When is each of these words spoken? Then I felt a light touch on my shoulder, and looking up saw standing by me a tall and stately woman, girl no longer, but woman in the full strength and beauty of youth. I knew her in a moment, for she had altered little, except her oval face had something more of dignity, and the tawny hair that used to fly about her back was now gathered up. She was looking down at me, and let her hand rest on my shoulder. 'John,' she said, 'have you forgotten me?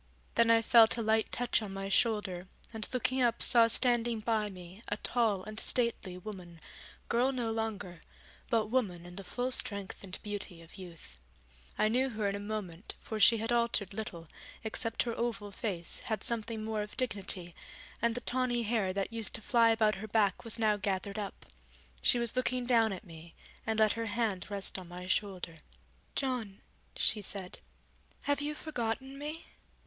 Then 0.33 0.49
I 0.49 0.63
felt 0.63 0.97
a 0.97 1.01
light 1.03 1.31
touch 1.31 1.61
on 1.61 1.75
my 1.75 1.87
shoulder, 1.87 2.47
and 2.73 2.89
looking 2.91 3.21
up 3.21 3.39
saw 3.43 3.67
standing 3.67 4.19
by 4.19 4.49
me 4.49 4.81
a 4.87 4.97
tall 4.97 5.43
and 5.43 5.59
stately 5.59 6.17
woman, 6.17 6.59
girl 7.07 7.31
no 7.31 7.51
longer, 7.51 8.01
but 8.49 8.65
woman 8.71 9.05
in 9.05 9.15
the 9.15 9.23
full 9.23 9.51
strength 9.51 10.03
and 10.03 10.19
beauty 10.23 10.59
of 10.63 10.75
youth. 10.79 11.19
I 11.77 11.87
knew 11.87 12.09
her 12.09 12.27
in 12.27 12.35
a 12.35 12.39
moment, 12.39 12.95
for 12.99 13.19
she 13.19 13.37
had 13.37 13.51
altered 13.51 13.93
little, 13.93 14.27
except 14.63 15.03
her 15.03 15.13
oval 15.15 15.51
face 15.51 15.99
had 15.99 16.23
something 16.23 16.63
more 16.63 16.81
of 16.81 16.97
dignity, 16.97 17.53
and 18.01 18.15
the 18.15 18.21
tawny 18.21 18.63
hair 18.63 18.93
that 18.93 19.13
used 19.13 19.35
to 19.35 19.41
fly 19.41 19.69
about 19.69 19.93
her 20.01 20.07
back 20.07 20.43
was 20.43 20.57
now 20.57 20.77
gathered 20.77 21.19
up. 21.19 21.45
She 22.01 22.17
was 22.17 22.35
looking 22.35 22.65
down 22.65 22.91
at 22.91 23.03
me, 23.05 23.35
and 23.67 23.77
let 23.77 23.93
her 23.93 24.07
hand 24.07 24.49
rest 24.49 24.79
on 24.79 24.87
my 24.87 25.05
shoulder. 25.05 25.57
'John,' 26.15 26.61
she 26.95 27.21
said, 27.21 27.59
'have 28.23 28.41
you 28.41 28.55
forgotten 28.55 29.19
me? 29.19 29.45